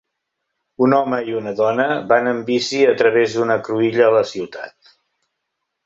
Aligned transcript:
Un 0.85 0.95
home 0.99 1.19
i 1.33 1.35
una 1.41 1.53
dona 1.59 1.85
van 2.13 2.31
en 2.33 2.41
bici 2.49 2.83
a 2.95 2.99
través 3.03 3.39
d'una 3.41 3.61
cruïlla 3.71 4.09
a 4.11 4.17
la 4.21 4.27
ciutat. 4.35 4.95